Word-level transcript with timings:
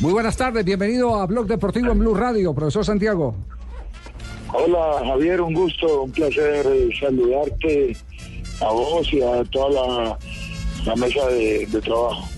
Muy 0.00 0.12
buenas 0.12 0.36
tardes, 0.36 0.64
bienvenido 0.64 1.16
a 1.16 1.26
Blog 1.26 1.46
Deportivo 1.46 1.92
en 1.92 1.98
Blue 1.98 2.14
Radio, 2.14 2.54
profesor 2.54 2.84
Santiago. 2.84 3.34
Hola 4.52 5.02
Javier, 5.04 5.40
un 5.40 5.52
gusto, 5.52 6.02
un 6.02 6.12
placer 6.12 6.66
eh, 6.66 6.88
saludarte 6.98 7.96
a 8.60 8.72
vos 8.72 9.12
y 9.12 9.20
a 9.20 9.44
toda 9.44 10.16
la, 10.84 10.96
mesa 10.96 11.26
de 11.28 11.66
trabajo. 11.82 12.33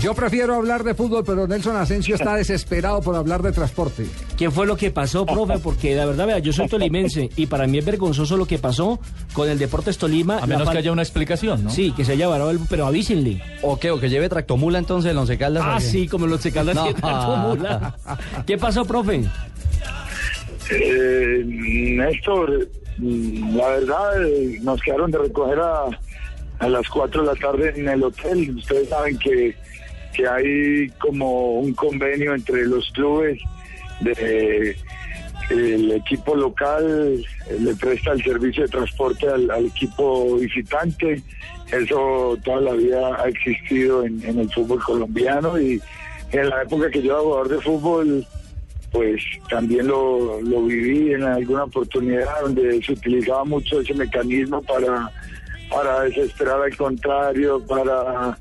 Yo 0.00 0.14
prefiero 0.14 0.54
hablar 0.54 0.82
de 0.82 0.94
fútbol, 0.94 1.24
pero 1.26 1.46
Nelson 1.46 1.76
Asensio 1.76 2.14
está 2.14 2.34
desesperado 2.34 3.02
por 3.02 3.16
hablar 3.16 3.42
de 3.42 3.52
transporte. 3.52 4.06
¿Qué 4.38 4.50
fue 4.50 4.66
lo 4.66 4.74
que 4.74 4.90
pasó, 4.90 5.26
profe? 5.26 5.58
Porque 5.58 5.94
la 5.94 6.06
verdad, 6.06 6.26
vea, 6.26 6.38
yo 6.38 6.54
soy 6.54 6.68
tolimense 6.68 7.28
y 7.36 7.46
para 7.46 7.66
mí 7.66 7.78
es 7.78 7.84
vergonzoso 7.84 8.38
lo 8.38 8.46
que 8.46 8.58
pasó 8.58 8.98
con 9.34 9.50
el 9.50 9.58
Deportes 9.58 9.98
Tolima. 9.98 10.38
A 10.38 10.46
menos 10.46 10.70
que 10.70 10.78
haya 10.78 10.90
una 10.90 11.02
explicación, 11.02 11.64
¿no? 11.64 11.70
Sí, 11.70 11.92
que 11.92 12.06
se 12.06 12.12
haya 12.12 12.28
varado 12.28 12.50
el... 12.50 12.60
Pero 12.70 12.86
avísenle. 12.86 13.42
¿O 13.60 13.78
qué? 13.78 13.90
¿O 13.90 14.00
que 14.00 14.08
lleve 14.08 14.30
tractomula 14.30 14.78
entonces 14.78 15.10
el 15.10 15.18
Once 15.18 15.36
Caldas? 15.36 15.64
Ah, 15.66 15.80
sí, 15.80 16.08
como 16.08 16.24
el 16.24 16.32
Once 16.32 16.50
Caldas 16.50 16.82
tiene 16.82 16.94
tractomula. 16.98 17.96
¿Qué 18.46 18.56
pasó, 18.56 18.86
profe? 18.86 19.24
Eh, 20.70 21.42
Néstor, 21.44 22.68
la 22.98 23.68
verdad, 23.68 24.26
eh, 24.26 24.58
nos 24.62 24.80
quedaron 24.80 25.10
de 25.10 25.18
recoger 25.18 25.58
a, 25.58 25.84
a 26.58 26.68
las 26.68 26.88
4 26.88 27.20
de 27.20 27.26
la 27.26 27.34
tarde 27.34 27.72
en 27.76 27.88
el 27.88 28.02
hotel. 28.02 28.56
Ustedes 28.56 28.88
saben 28.88 29.18
que, 29.18 29.54
que 30.12 30.26
hay 30.26 30.88
como 30.98 31.60
un 31.60 31.72
convenio 31.74 32.34
entre 32.34 32.66
los 32.66 32.90
clubes 32.90 33.38
de 34.00 34.76
el 35.50 35.90
equipo 35.92 36.36
local 36.36 37.24
le 37.58 37.74
presta 37.74 38.12
el 38.12 38.22
servicio 38.22 38.62
de 38.62 38.68
transporte 38.68 39.28
al, 39.28 39.66
equipo 39.66 40.36
visitante. 40.36 41.22
Eso 41.72 42.38
toda 42.44 42.60
la 42.60 42.72
vida 42.74 43.16
ha 43.20 43.28
existido 43.28 44.04
en, 44.04 44.22
en 44.24 44.38
el 44.38 44.50
fútbol 44.52 44.80
colombiano 44.82 45.60
y 45.60 45.80
en 46.32 46.48
la 46.48 46.62
época 46.62 46.90
que 46.90 47.02
yo 47.02 47.12
era 47.12 47.22
jugador 47.22 47.48
de 47.48 47.60
fútbol, 47.60 48.26
pues 48.92 49.22
también 49.48 49.88
lo, 49.88 50.40
lo 50.40 50.64
viví 50.64 51.12
en 51.12 51.24
alguna 51.24 51.64
oportunidad 51.64 52.40
donde 52.42 52.82
se 52.82 52.92
utilizaba 52.92 53.44
mucho 53.44 53.80
ese 53.80 53.94
mecanismo 53.94 54.62
para, 54.62 55.10
para 55.70 56.02
desesperar 56.02 56.62
al 56.62 56.76
contrario, 56.76 57.64
para, 57.66 58.38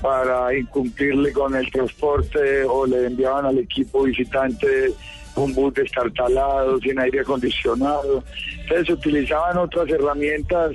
para 0.00 0.56
incumplirle 0.56 1.32
con 1.32 1.54
el 1.54 1.70
transporte 1.70 2.64
o 2.64 2.86
le 2.86 3.06
enviaban 3.06 3.46
al 3.46 3.58
equipo 3.58 4.04
visitante 4.04 4.92
un 5.36 5.54
bus 5.54 5.74
destartalado, 5.74 6.78
sin 6.78 6.98
aire 6.98 7.20
acondicionado. 7.20 8.24
Entonces 8.62 8.90
utilizaban 8.90 9.58
otras 9.58 9.88
herramientas 9.88 10.72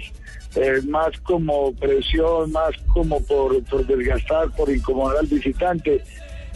eh, 0.55 0.81
más 0.87 1.17
como 1.21 1.73
presión, 1.73 2.51
más 2.51 2.71
como 2.93 3.19
por, 3.21 3.61
por 3.65 3.85
desgastar, 3.85 4.49
por 4.51 4.69
incomodar 4.69 5.17
al 5.17 5.27
visitante, 5.27 6.01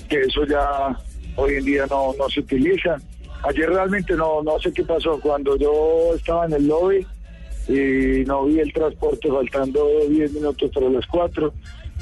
que 0.08 0.22
eso 0.22 0.46
ya 0.46 0.98
hoy 1.36 1.56
en 1.56 1.66
día 1.66 1.86
no, 1.90 2.14
no 2.18 2.30
se 2.30 2.40
utiliza. 2.40 2.98
Ayer 3.44 3.70
realmente 3.70 4.16
no, 4.16 4.42
no 4.44 4.60
sé 4.60 4.72
qué 4.74 4.84
pasó, 4.84 5.20
cuando 5.20 5.58
yo 5.58 6.14
estaba 6.16 6.46
en 6.46 6.54
el 6.54 6.68
lobby 6.68 7.06
y 7.68 8.26
no 8.26 8.46
vi 8.46 8.60
el 8.60 8.74
transporte 8.74 9.30
faltando 9.30 9.88
10 10.10 10.34
minutos 10.34 10.72
para 10.74 10.90
las 10.90 11.06
4, 11.06 11.54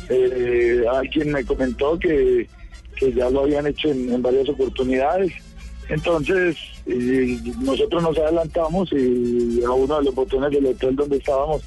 eh, 0.10 0.84
alguien 0.90 1.32
me 1.32 1.46
comentó 1.46 1.98
que, 2.00 2.48
que 2.96 3.14
ya 3.14 3.30
lo 3.30 3.42
habían 3.42 3.68
hecho 3.68 3.90
en, 3.90 4.14
en 4.14 4.22
varias 4.22 4.50
oportunidades. 4.50 5.32
Entonces, 5.90 6.58
nosotros 7.60 8.04
nos 8.04 8.18
adelantamos 8.18 8.92
y 8.92 9.62
a 9.64 9.72
uno 9.72 10.00
de 10.00 10.06
los 10.06 10.16
botones 10.16 10.52
del 10.52 10.66
hotel 10.66 10.96
donde 10.96 11.18
estábamos 11.18 11.64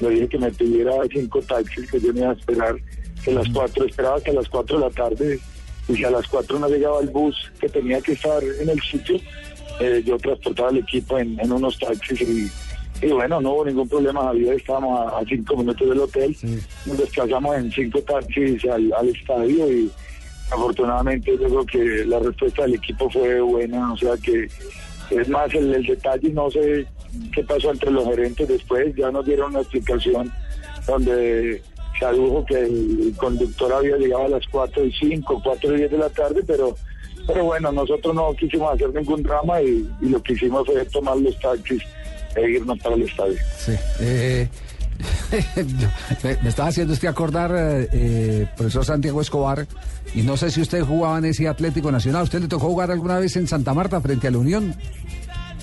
le 0.00 0.10
dije 0.10 0.28
que 0.28 0.38
me 0.38 0.50
pidiera 0.50 0.92
cinco 1.12 1.40
taxis, 1.42 1.90
que 1.90 2.00
yo 2.00 2.12
me 2.12 2.20
iba 2.20 2.30
a 2.30 2.34
esperar 2.34 2.76
que 3.24 3.32
las 3.32 3.48
cuatro, 3.48 3.84
esperaba 3.84 4.16
hasta 4.16 4.32
las 4.32 4.48
cuatro 4.48 4.78
de 4.78 4.84
la 4.84 4.90
tarde 4.90 5.40
y 5.88 5.96
si 5.96 6.04
a 6.04 6.10
las 6.10 6.26
cuatro 6.28 6.58
no 6.58 6.68
llegaba 6.68 7.00
el 7.00 7.08
bus 7.08 7.52
que 7.60 7.68
tenía 7.68 8.00
que 8.00 8.12
estar 8.12 8.42
en 8.42 8.68
el 8.68 8.80
sitio, 8.82 9.16
eh, 9.80 10.02
yo 10.04 10.16
transportaba 10.18 10.70
el 10.70 10.78
equipo 10.78 11.18
en, 11.18 11.38
en 11.40 11.52
unos 11.52 11.78
taxis 11.78 12.20
y, 12.20 12.50
y 13.04 13.12
bueno, 13.12 13.40
no 13.40 13.52
hubo 13.52 13.64
ningún 13.66 13.88
problema, 13.88 14.22
Javier, 14.22 14.54
estábamos 14.54 15.12
a, 15.12 15.18
a 15.18 15.24
cinco 15.26 15.56
minutos 15.56 15.88
del 15.88 16.00
hotel, 16.00 16.36
nos 16.86 16.98
desplazamos 16.98 17.56
en 17.56 17.70
cinco 17.70 18.00
taxis 18.02 18.64
al, 18.64 18.90
al 18.94 19.08
estadio 19.08 19.70
y 19.70 19.90
afortunadamente 20.50 21.32
yo 21.38 21.48
creo 21.48 21.66
que 21.66 22.04
la 22.06 22.18
respuesta 22.18 22.62
del 22.62 22.74
equipo 22.74 23.10
fue 23.10 23.40
buena, 23.40 23.92
o 23.92 23.96
sea 23.96 24.16
que 24.16 24.48
es 25.10 25.28
más 25.28 25.52
el, 25.54 25.74
el 25.74 25.84
detalle, 25.84 26.30
no 26.30 26.50
sé 26.50 26.86
qué 27.32 27.44
pasó 27.44 27.70
entre 27.72 27.90
los 27.90 28.06
gerentes 28.06 28.48
después, 28.48 28.94
ya 28.96 29.10
nos 29.10 29.26
dieron 29.26 29.50
una 29.50 29.60
explicación 29.60 30.32
donde 30.86 31.62
se 31.98 32.04
adujo 32.06 32.44
que 32.46 32.58
el 32.58 33.14
conductor 33.18 33.72
había 33.72 33.96
llegado 33.96 34.24
a 34.24 34.28
las 34.28 34.46
4 34.48 34.84
y 34.84 34.92
5, 34.92 35.42
4 35.44 35.74
y 35.74 35.76
10 35.78 35.90
de 35.90 35.98
la 35.98 36.10
tarde, 36.10 36.42
pero 36.46 36.74
pero 37.26 37.44
bueno, 37.44 37.72
nosotros 37.72 38.14
no 38.14 38.34
quisimos 38.34 38.74
hacer 38.74 38.92
ningún 38.92 39.22
drama 39.22 39.62
y, 39.62 39.88
y 40.02 40.08
lo 40.10 40.22
que 40.22 40.34
hicimos 40.34 40.66
fue 40.66 40.84
tomar 40.84 41.16
los 41.16 41.38
taxis 41.38 41.82
e 42.36 42.50
irnos 42.50 42.78
para 42.80 42.96
el 42.96 43.02
estadio. 43.02 43.36
Sí. 43.58 43.72
eh, 44.00 44.48
me 46.42 46.48
estaba 46.48 46.68
haciendo 46.68 46.94
este 46.94 47.08
acordar, 47.08 47.52
eh, 47.54 47.88
eh, 47.92 48.46
profesor 48.56 48.84
Santiago 48.84 49.20
Escobar, 49.20 49.66
y 50.14 50.22
no 50.22 50.36
sé 50.36 50.50
si 50.50 50.60
usted 50.60 50.82
jugaba 50.82 51.18
en 51.18 51.26
ese 51.26 51.48
Atlético 51.48 51.90
Nacional. 51.90 52.24
¿Usted 52.24 52.40
le 52.40 52.48
tocó 52.48 52.68
jugar 52.68 52.90
alguna 52.90 53.18
vez 53.18 53.36
en 53.36 53.48
Santa 53.48 53.74
Marta 53.74 54.00
frente 54.00 54.28
a 54.28 54.30
la 54.30 54.38
Unión? 54.38 54.74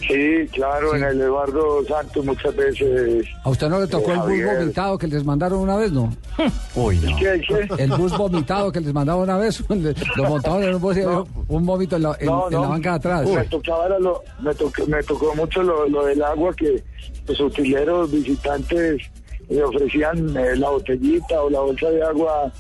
Sí, 0.08 0.48
claro, 0.52 0.96
en 0.96 1.04
el 1.04 1.22
Eduardo 1.22 1.86
Santos 1.88 2.26
muchas 2.26 2.56
veces. 2.56 3.26
¿A 3.44 3.50
usted 3.50 3.70
no 3.70 3.80
le 3.80 3.88
tocó 3.88 4.10
Eh, 4.12 4.14
el 4.14 4.20
bus 4.20 4.28
Javier. 4.30 4.58
vomitado 4.60 4.98
que 4.98 5.08
les 5.08 5.24
mandaron 5.24 5.60
una 5.60 5.76
vez, 5.78 5.92
no? 5.92 6.12
Uy, 6.76 6.98
no. 6.98 7.18
¿Qué, 7.18 7.42
qué? 7.48 7.84
El 7.84 7.92
bus 7.92 8.18
vomitado 8.18 8.72
que 8.72 8.80
les 8.82 8.94
mandaron 8.94 9.22
una 9.24 9.38
vez, 9.38 9.64
lo 10.16 10.24
montaron 10.24 10.64
en 10.64 10.76
un 10.76 10.82
bus 10.82 10.98
y 10.98 11.02
un 11.02 11.66
vómito 11.66 11.96
en 11.98 12.04
la, 12.04 12.18
en- 12.20 12.26
No, 12.26 12.48
en 12.48 12.54
no. 12.54 12.62
la 12.64 12.68
banca 12.70 12.90
de 12.92 12.96
atrás. 12.96 13.30
Me 13.30 13.44
tocaba 13.46 13.86
era 13.86 14.00
lo, 14.00 14.24
me, 14.42 14.54
tocó, 14.56 14.86
me 14.88 15.04
tocó 15.04 15.36
mucho 15.36 15.62
lo, 15.64 15.88
lo 15.88 16.06
del 16.06 16.22
agua 16.24 16.54
que 16.56 16.84
los 17.28 17.40
utileros 17.40 18.12
visitantes 18.12 19.02
le 19.50 19.64
ofrecían 19.64 20.36
eh, 20.38 20.56
la 20.56 20.70
botellita 20.70 21.42
o 21.44 21.50
la 21.50 21.60
bolsa 21.60 21.90
de 21.90 22.02
agua 22.04 22.52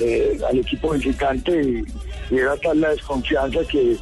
eh, 0.00 0.38
al 0.48 0.58
equipo 0.58 0.90
visitante 0.90 1.62
y, 1.62 1.84
y 2.34 2.38
era 2.38 2.56
tal 2.56 2.80
la 2.80 2.90
desconfianza 2.90 3.60
que, 3.70 3.96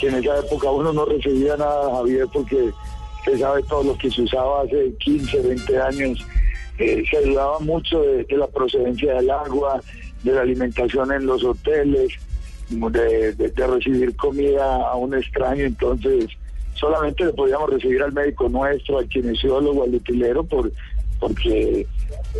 que 0.00 0.08
en 0.08 0.14
esa 0.16 0.38
época 0.38 0.70
uno 0.70 0.92
no 0.92 1.04
recibía 1.04 1.56
nada, 1.56 1.90
Javier, 1.96 2.26
porque 2.32 2.70
usted 3.18 3.38
sabe 3.38 3.62
todo 3.64 3.82
lo 3.84 3.98
que 3.98 4.10
se 4.10 4.22
usaba 4.22 4.62
hace 4.62 4.92
15, 4.98 5.40
20 5.42 5.78
años. 5.80 6.26
Eh, 6.78 7.04
se 7.10 7.20
dudaba 7.26 7.58
mucho 7.58 8.00
de, 8.00 8.26
la 8.30 8.46
procedencia 8.46 9.14
del 9.14 9.30
agua, 9.30 9.82
de 10.24 10.32
la 10.32 10.40
alimentación 10.40 11.12
en 11.12 11.26
los 11.26 11.44
hoteles, 11.44 12.12
de, 12.70 13.32
de- 13.34 13.50
de 13.50 13.66
recibir 13.66 14.16
comida 14.16 14.76
a 14.88 14.94
un 14.96 15.12
extraño, 15.14 15.64
entonces 15.64 16.26
solamente 16.74 17.24
le 17.26 17.32
podíamos 17.32 17.68
recibir 17.68 18.02
al 18.02 18.12
médico 18.12 18.48
nuestro, 18.48 18.98
al 18.98 19.08
kinesiólogo, 19.08 19.82
al 19.84 19.94
utilero, 19.94 20.44
por, 20.44 20.70
porque 21.20 21.86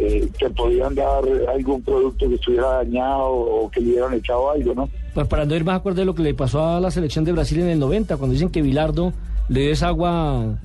eh, 0.01 0.29
te 0.39 0.51
podían 0.51 0.95
dar 0.95 1.23
algún 1.53 1.83
producto 1.83 2.29
que 2.29 2.35
estuviera 2.35 2.69
dañado 2.69 3.31
o 3.31 3.71
que 3.71 3.81
le 3.81 3.91
hubieran 3.91 4.15
echado 4.15 4.51
algo, 4.51 4.75
¿no? 4.75 4.89
Pues 5.15 5.27
para 5.29 5.45
no 5.45 5.55
ir 5.55 5.65
más 5.65 5.77
acorde 5.77 6.01
de 6.01 6.07
lo 6.07 6.15
que 6.15 6.23
le 6.23 6.35
pasó 6.35 6.65
a 6.65 6.81
la 6.81 6.91
selección 6.91 7.25
de 7.25 7.33
Brasil 7.33 7.61
en 7.61 7.69
el 7.69 7.79
90, 7.79 8.17
cuando 8.17 8.33
dicen 8.33 8.51
que 8.51 8.63
Bilardo 8.63 9.13
le 9.49 9.61
dio 9.61 9.73
esa 9.73 9.89
agua... 9.89 10.59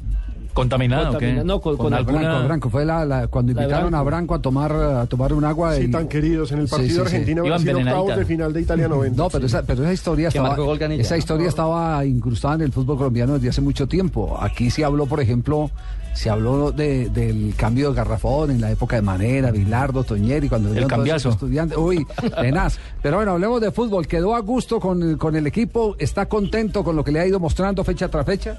¿Contaminada 0.55 1.11
o 1.11 1.17
qué? 1.19 1.27
Contamina- 1.35 1.43
no, 1.43 1.61
con- 1.61 1.77
con 1.77 1.93
alguna... 1.93 2.19
Branco, 2.21 2.45
Branco, 2.47 2.69
fue 2.71 2.85
la, 2.85 3.05
la- 3.05 3.27
cuando 3.27 3.53
La 3.53 3.61
invitaron 3.63 3.93
a 3.93 4.01
Branco. 4.01 4.33
A 4.33 4.39
tomar, 4.41 4.71
a 4.71 5.05
tomar 5.05 5.33
un 5.33 5.43
agua. 5.45 5.75
Sí, 5.75 5.83
y- 5.83 5.91
tan 5.91 6.07
queridos 6.07 6.51
en 6.53 6.59
el 6.61 6.67
partido 6.67 6.89
sí, 6.89 6.95
sí. 6.95 7.01
Argentina-Brasil, 7.01 7.75
octavos 7.75 8.15
de 8.17 8.25
final 8.25 8.53
de 8.53 8.61
Italia 8.61 8.87
90. 8.89 9.21
No, 9.21 9.29
pero 9.29 9.45
esa, 9.45 9.61
pero 9.63 9.83
esa 9.83 9.93
historia 9.93 10.29
estaba, 10.29 10.55
esa 10.93 11.17
historia 11.17 11.47
estaba 11.49 12.03
incrustada 12.05 12.55
en 12.55 12.61
el 12.61 12.71
fútbol 12.71 12.97
colombiano 12.97 13.33
desde 13.33 13.49
hace 13.49 13.61
mucho 13.61 13.85
tiempo. 13.87 14.37
Aquí 14.41 14.71
se 14.71 14.83
habló, 14.83 15.05
por 15.05 15.19
ejemplo, 15.19 15.69
se 16.13 16.29
habló 16.29 16.71
de- 16.71 17.09
del 17.09 17.53
cambio 17.57 17.89
de 17.89 17.97
garrafón 17.97 18.51
en 18.51 18.61
la 18.61 18.71
época 18.71 18.95
de 18.95 19.01
Manera, 19.01 19.51
Bilardo, 19.51 20.05
Toñeri, 20.05 20.47
cuando 20.47 20.69
El 20.69 20.75
vinieron 20.75 20.87
todos 20.89 20.97
cambiazo. 20.99 21.17
esos 21.29 21.33
estudiantes. 21.33 21.77
Uy, 21.77 22.07
tenaz. 22.39 22.79
Pero 23.01 23.17
bueno, 23.17 23.31
hablemos 23.33 23.59
de 23.59 23.71
fútbol. 23.71 24.07
¿Quedó 24.07 24.33
a 24.33 24.39
gusto 24.39 24.79
con, 24.79 25.17
con 25.17 25.35
el 25.35 25.45
equipo? 25.47 25.97
¿Está 25.99 26.27
contento 26.27 26.81
con 26.85 26.95
lo 26.95 27.03
que 27.03 27.11
le 27.11 27.19
ha 27.19 27.27
ido 27.27 27.41
mostrando 27.41 27.83
fecha 27.83 28.07
tras 28.07 28.25
fecha? 28.25 28.57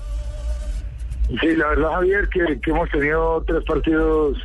Sí, 1.40 1.56
la 1.56 1.68
verdad, 1.68 1.90
Javier, 1.92 2.28
que, 2.28 2.60
que 2.60 2.70
hemos 2.70 2.88
tenido 2.90 3.42
tres 3.46 3.64
partidos 3.64 4.38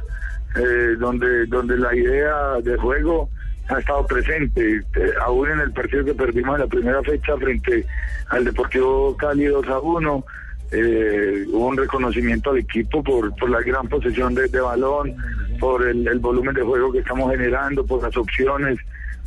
eh, 0.56 0.96
donde, 1.00 1.46
donde 1.46 1.78
la 1.78 1.96
idea 1.96 2.56
de 2.62 2.76
juego 2.78 3.30
ha 3.70 3.80
estado 3.80 4.06
presente, 4.06 4.78
eh, 4.78 5.12
aún 5.22 5.50
en 5.50 5.60
el 5.60 5.72
partido 5.72 6.04
que 6.04 6.14
perdimos 6.14 6.56
en 6.56 6.62
la 6.62 6.68
primera 6.68 7.02
fecha 7.04 7.38
frente 7.38 7.86
al 8.30 8.44
Deportivo 8.44 9.16
Cali 9.16 9.46
2 9.46 9.68
a 9.68 9.80
1. 9.80 10.26
Eh, 10.74 11.46
hubo 11.50 11.68
un 11.68 11.78
reconocimiento 11.78 12.52
al 12.52 12.60
equipo 12.60 13.04
por, 13.04 13.36
por 13.36 13.50
la 13.50 13.62
gran 13.62 13.88
posesión 13.88 14.34
de, 14.34 14.48
balón, 14.60 15.16
por 15.60 15.88
el, 15.88 16.20
volumen 16.20 16.54
de 16.54 16.62
juego 16.64 16.92
que 16.92 17.00
estamos 17.00 17.32
generando, 17.32 17.86
por 17.86 18.02
las 18.04 18.16
opciones, 18.16 18.78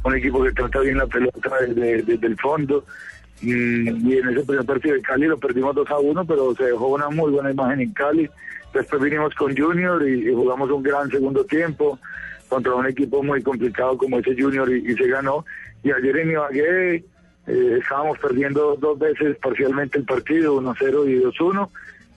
un 0.04 0.16
equipo 0.16 0.42
que 0.42 0.52
trata 0.52 0.80
bien 0.80 0.98
la 0.98 1.06
pelota 1.06 1.50
desde, 1.66 2.26
el 2.26 2.36
fondo. 2.38 2.84
Y, 3.40 3.50
y, 3.52 4.18
en 4.18 4.28
ese 4.28 4.44
primer 4.44 4.64
partido 4.64 4.94
de 4.94 5.02
Cali 5.02 5.26
lo 5.26 5.38
perdimos 5.38 5.74
2 5.74 5.90
a 5.90 5.98
1, 5.98 6.24
pero 6.24 6.54
se 6.54 6.64
dejó 6.64 6.88
una 6.88 7.10
muy 7.10 7.30
buena 7.30 7.50
imagen 7.50 7.80
en 7.80 7.92
Cali. 7.92 8.30
Después 8.74 9.00
vinimos 9.00 9.32
con 9.34 9.56
Junior 9.56 10.06
y, 10.06 10.32
jugamos 10.34 10.70
un 10.70 10.82
gran 10.82 11.08
segundo 11.08 11.44
tiempo 11.44 11.98
contra 12.48 12.74
un 12.74 12.86
equipo 12.86 13.22
muy 13.22 13.40
complicado 13.42 13.96
como 13.96 14.18
ese 14.18 14.34
Junior 14.36 14.70
y, 14.70 14.94
se 14.94 15.06
ganó. 15.06 15.44
Y 15.82 15.92
ayer 15.92 16.16
en 16.18 16.30
Ibagué 16.32 16.94
eh, 17.46 17.78
estábamos 17.80 18.18
perdiendo 18.18 18.76
dos 18.76 18.98
veces 18.98 19.36
parcialmente 19.38 19.98
el 19.98 20.04
partido, 20.04 20.60
1-0 20.60 21.08
y 21.08 21.22
2-1. 21.22 21.68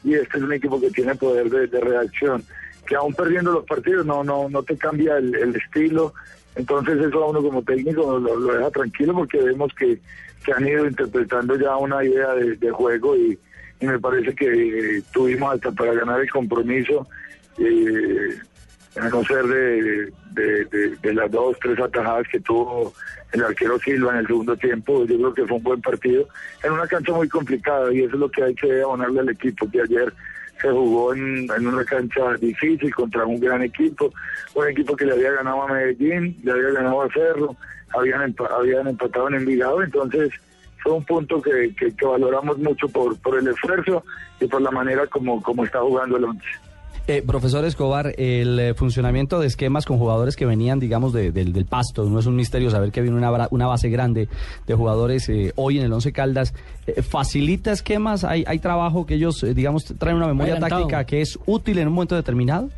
Y 0.04 0.14
este 0.16 0.38
es 0.38 0.44
un 0.44 0.54
equipo 0.54 0.82
que 0.82 0.90
tiene 0.90 1.16
poder 1.16 1.50
de, 1.50 1.80
reacción. 1.80 2.44
Que 2.88 2.96
aún 2.96 3.14
perdiendo 3.14 3.52
los 3.52 3.66
partidos 3.66 4.06
no 4.06 4.24
no 4.24 4.50
no 4.50 4.64
te 4.64 4.78
cambia 4.78 5.18
el, 5.18 5.56
estilo. 5.56 6.14
Entonces 6.56 6.98
eso 6.98 7.24
a 7.24 7.30
uno 7.30 7.44
como 7.44 7.62
técnico 7.62 8.18
lo, 8.18 8.54
deja 8.54 8.72
tranquilo 8.72 9.14
porque 9.14 9.38
vemos 9.38 9.72
que, 9.76 10.00
se 10.48 10.54
han 10.54 10.66
ido 10.66 10.86
interpretando 10.88 11.58
ya 11.58 11.76
una 11.76 12.04
idea 12.04 12.34
de 12.34 12.72
juego 12.72 13.16
y, 13.18 13.38
me 13.82 14.00
parece 14.00 14.34
que 14.34 15.04
tuvimos 15.14 15.54
hasta 15.54 15.72
para 15.72 15.94
ganar 15.94 16.20
el 16.20 16.32
compromiso, 16.32 17.06
eh, 17.60 18.40
a 19.00 19.08
no 19.10 19.24
ser 19.24 19.44
de, 19.46 20.12
de, 21.04 21.14
las 21.14 21.30
dos, 21.30 21.56
tres 21.62 21.80
atajadas 21.80 22.28
que 22.32 22.40
tuvo 22.40 22.92
el 23.34 23.44
arquero 23.44 23.78
Silva 23.78 24.14
en 24.14 24.20
el 24.20 24.28
segundo 24.28 24.56
tiempo, 24.58 25.06
yo 25.06 25.18
creo 25.18 25.34
que 25.36 25.46
fue 25.46 25.58
un 25.58 25.64
buen 25.64 25.82
partido, 25.82 26.28
en 26.64 26.72
una 26.72 26.88
cancha 26.88 27.12
muy 27.12 27.28
complicada 27.28 27.94
y 27.94 28.00
eso 28.00 28.16
es 28.16 28.20
lo 28.20 28.32
que 28.32 28.44
hay 28.46 28.56
que 28.56 28.82
abonarle 28.82 29.20
al 29.20 29.30
equipo, 29.30 29.70
que 29.70 29.82
ayer 29.82 30.12
se 30.62 30.70
jugó 30.70 31.14
en, 31.14 31.48
en, 31.56 31.68
una 31.68 31.84
cancha 31.86 32.34
difícil 32.40 32.94
contra 32.94 33.26
un 33.26 33.40
gran 33.40 33.62
equipo, 33.64 34.12
un 34.56 34.68
equipo 34.68 34.96
que 34.96 35.06
le 35.06 35.14
había 35.14 35.32
ganado 35.32 35.64
a 35.64 35.74
Medellín, 35.74 36.38
le 36.44 36.52
había 36.52 36.72
ganado 36.72 37.02
a 37.04 37.10
Cerro, 37.10 37.56
habían, 37.96 38.36
habían 38.58 38.88
empatado 38.88 39.28
en 39.30 39.36
Envigado, 39.36 39.84
entonces 39.84 40.32
fue 40.84 40.94
un 40.94 41.06
punto 41.06 41.42
que, 41.42 41.74
que, 41.76 42.06
valoramos 42.06 42.58
mucho 42.60 42.88
por, 42.88 43.18
por 43.20 43.38
el 43.38 43.48
esfuerzo 43.48 44.04
y 44.40 44.48
por 44.48 44.62
la 44.62 44.72
manera 44.72 45.08
como, 45.08 45.42
como 45.42 45.66
está 45.66 45.80
jugando 45.80 46.18
el 46.18 46.26
once. 46.26 46.48
Eh, 47.10 47.24
profesor 47.26 47.64
Escobar, 47.64 48.14
el 48.18 48.60
eh, 48.60 48.74
funcionamiento 48.74 49.40
de 49.40 49.48
esquemas 49.48 49.86
con 49.86 49.98
jugadores 49.98 50.36
que 50.36 50.46
venían, 50.46 50.78
digamos, 50.78 51.14
del 51.14 51.66
pasto, 51.66 52.04
no 52.04 52.20
es 52.20 52.26
un 52.26 52.36
misterio 52.36 52.70
saber 52.70 52.92
que 52.92 53.02
viene 53.02 53.16
una, 53.16 53.48
una 53.50 53.66
base 53.66 53.90
grande 53.90 54.28
de 54.66 54.74
jugadores 54.74 55.30
eh, 55.30 55.54
hoy 55.56 55.78
en 55.78 55.86
el 55.86 55.94
Once 55.94 56.12
Caldas, 56.12 56.54
eh, 56.86 57.02
¿facilita 57.02 57.72
esquemas? 57.72 58.26
¿Hay, 58.26 58.44
¿Hay 58.46 58.60
trabajo 58.60 59.06
que 59.06 59.14
ellos, 59.14 59.46
digamos, 59.56 59.86
traen 59.98 60.18
una 60.18 60.28
memoria 60.28 60.60
táctica 60.60 61.06
que 61.06 61.22
es 61.22 61.40
útil 61.46 61.78
en 61.80 61.88
un 61.88 61.94
momento 61.94 62.16
determinado? 62.16 62.70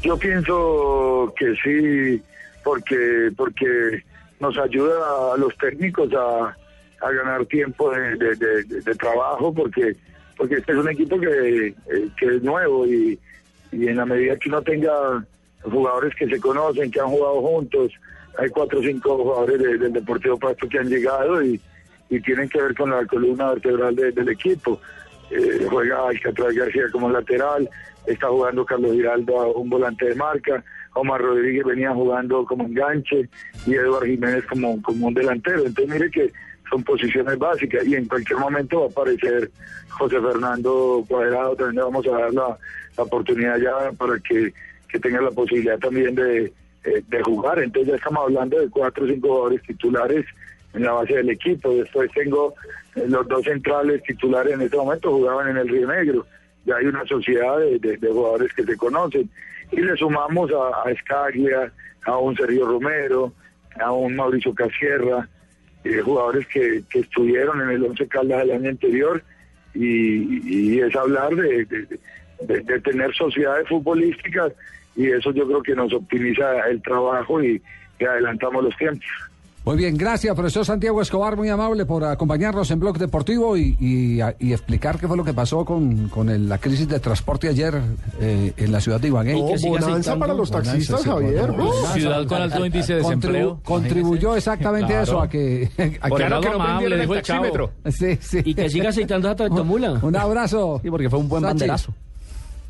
Yo 0.00 0.16
pienso 0.16 1.34
que 1.36 1.54
sí, 1.62 2.22
porque, 2.64 3.30
porque 3.36 4.02
nos 4.40 4.56
ayuda 4.56 5.34
a 5.34 5.36
los 5.36 5.54
técnicos 5.58 6.08
a, 6.14 6.56
ganar 7.00 7.44
tiempo 7.46 7.90
de, 7.90 8.94
trabajo 8.98 9.52
porque 9.52 9.94
porque 10.38 10.54
este 10.54 10.72
es 10.72 10.78
un 10.78 10.88
equipo 10.88 11.20
que, 11.20 11.66
eh, 11.66 11.74
que 12.18 12.36
es 12.36 12.42
nuevo 12.42 12.86
y, 12.86 13.18
y, 13.72 13.88
en 13.88 13.96
la 13.96 14.06
medida 14.06 14.36
que 14.36 14.48
uno 14.48 14.62
tenga 14.62 15.26
jugadores 15.62 16.14
que 16.14 16.28
se 16.28 16.40
conocen, 16.40 16.90
que 16.90 17.00
han 17.00 17.08
jugado 17.08 17.42
juntos, 17.42 17.92
hay 18.38 18.48
cuatro 18.50 18.78
o 18.78 18.82
cinco 18.82 19.18
jugadores 19.18 19.58
del 19.80 19.92
Deportivo 19.92 20.38
Pasto 20.38 20.68
que 20.68 20.78
han 20.78 20.88
llegado 20.88 21.42
y, 21.42 21.60
y 22.08 22.20
tienen 22.20 22.48
que 22.48 22.62
ver 22.62 22.74
con 22.74 22.90
la 22.90 23.04
columna 23.04 23.50
vertebral 23.50 23.96
del 23.96 24.28
equipo. 24.28 24.80
Eh, 25.30 25.66
juega 25.68 26.08
Alcatraz 26.08 26.54
García 26.54 26.84
como 26.92 27.10
lateral, 27.10 27.68
está 28.06 28.28
jugando 28.28 28.64
Carlos 28.64 28.92
Giraldo 28.92 29.40
a 29.40 29.46
un 29.48 29.68
volante 29.68 30.06
de 30.06 30.14
marca, 30.14 30.64
Omar 30.94 31.20
Rodríguez 31.20 31.64
venía 31.64 31.92
jugando 31.92 32.44
como 32.44 32.64
enganche 32.64 33.28
y 33.66 33.74
Eduardo 33.74 34.06
Jiménez 34.06 34.44
como, 34.46 34.80
como 34.82 35.08
un 35.08 35.14
delantero. 35.14 35.66
Entonces 35.66 35.92
mire 35.92 36.10
que 36.10 36.32
son 36.70 36.82
posiciones 36.82 37.38
básicas 37.38 37.86
y 37.86 37.94
en 37.94 38.06
cualquier 38.06 38.38
momento 38.38 38.80
va 38.80 38.86
a 38.86 38.88
aparecer 38.88 39.50
José 39.88 40.20
Fernando 40.20 41.04
Cuadrado, 41.08 41.56
también 41.56 41.76
le 41.76 41.82
vamos 41.82 42.06
a 42.06 42.10
dar 42.10 42.34
la, 42.34 42.58
oportunidad 42.96 43.58
ya 43.58 43.92
para 43.92 44.18
que, 44.18 44.52
tenga 45.00 45.20
la 45.20 45.30
posibilidad 45.30 45.78
también 45.78 46.16
de, 46.16 46.52
eh, 46.84 47.02
de 47.06 47.22
jugar. 47.22 47.60
Entonces 47.60 47.90
ya 47.90 47.96
estamos 47.96 48.24
hablando 48.24 48.58
de 48.58 48.68
cuatro 48.68 49.04
o 49.04 49.08
cinco 49.08 49.28
jugadores 49.28 49.62
titulares 49.62 50.26
en 50.74 50.82
la 50.82 50.92
base 50.92 51.14
del 51.14 51.30
equipo. 51.30 51.72
Después 51.74 52.10
tengo 52.12 52.54
eh, 52.96 53.04
los 53.06 53.28
dos 53.28 53.44
centrales 53.44 54.02
titulares 54.02 54.54
en 54.54 54.62
este 54.62 54.76
momento 54.76 55.12
jugaban 55.12 55.48
en 55.48 55.58
el 55.58 55.68
Río 55.68 55.86
Negro. 55.86 56.26
Ya 56.64 56.76
hay 56.76 56.86
una 56.86 57.06
sociedad 57.06 57.58
de 57.58 57.98
jugadores 58.10 58.52
que 58.52 58.64
se 58.64 58.76
conocen 58.76 59.30
y 59.70 59.80
le 59.80 59.96
sumamos 59.96 60.50
a, 60.50 60.88
a 60.88 60.90
Escaglia, 60.90 61.72
a 62.04 62.18
un 62.18 62.36
Sergio 62.36 62.66
Romero, 62.66 63.32
a 63.80 63.92
un 63.92 64.16
Mauricio 64.16 64.54
Casierra, 64.54 65.28
eh, 65.84 66.00
jugadores 66.00 66.46
que, 66.48 66.82
que, 66.90 67.00
estuvieron 67.00 67.60
en 67.62 67.70
el 67.70 67.84
Once 67.84 68.06
Caldas 68.08 68.42
el 68.42 68.52
año 68.52 68.70
anterior 68.70 69.22
y, 69.74 70.80
es 70.80 70.94
hablar 70.96 71.34
de, 71.34 71.64
de, 72.40 72.80
tener 72.80 73.14
sociedades 73.14 73.68
futbolísticas 73.68 74.52
y 74.96 75.06
eso 75.06 75.32
yo 75.32 75.46
creo 75.46 75.62
que 75.62 75.74
nos 75.74 75.92
optimiza 75.92 76.68
el 76.68 76.82
trabajo 76.82 77.42
y 77.42 77.62
adelantamos 78.00 78.64
los 78.64 78.76
tiempos. 78.76 79.06
Muy 79.68 79.76
bien, 79.76 79.98
gracias, 79.98 80.34
profesor 80.34 80.64
Santiago 80.64 81.02
Escobar, 81.02 81.36
muy 81.36 81.50
amable 81.50 81.84
por 81.84 82.02
acompañarnos 82.02 82.70
en 82.70 82.80
Blog 82.80 82.96
Deportivo 82.96 83.54
y, 83.54 84.18
explicar 84.40 84.98
qué 84.98 85.06
fue 85.06 85.14
lo 85.14 85.24
que 85.24 85.34
pasó 85.34 85.62
con, 85.66 86.08
con 86.08 86.48
la 86.48 86.56
crisis 86.56 86.88
de 86.88 86.98
transporte 87.00 87.50
ayer 87.50 87.78
eh, 88.18 88.54
en 88.56 88.72
la 88.72 88.80
ciudad 88.80 88.98
de 88.98 89.08
Ibagué. 89.08 89.34
Oh, 89.36 89.54
bonanza 89.68 90.18
para 90.18 90.32
los 90.32 90.50
taxistas, 90.50 91.04
Javier. 91.04 91.50
ciudad 91.92 92.26
con 92.26 92.40
alto 92.40 92.64
índice 92.64 92.94
de 92.94 93.00
desempleo. 93.00 93.60
contribuyó 93.62 94.36
exactamente 94.36 94.94
a 94.94 95.02
eso, 95.02 95.20
a 95.20 95.28
que... 95.28 95.68
A 96.00 96.08
que 96.08 96.28
no, 96.30 96.36
amable, 96.36 97.02
el 97.02 97.06
taxímetro. 97.06 97.72
Sí, 97.90 98.16
sí. 98.22 98.40
Y 98.46 98.54
que 98.54 98.70
siga 98.70 98.88
aceitando 98.88 99.28
a 99.28 99.36
tractomula. 99.36 99.92
Un 100.02 100.16
abrazo. 100.16 100.80
Sí, 100.82 100.90
porque 100.90 101.10
fue 101.10 101.18
un 101.18 101.28
buen 101.28 101.42
banderazo. 101.42 101.92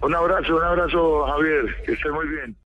Un 0.03 0.17
abrazo, 0.17 0.57
un 0.57 0.65
abrazo, 0.65 1.27
Javier. 1.27 1.77
Que 1.87 1.93
esté 1.93 2.11
muy 2.11 2.27
bien. 2.27 2.57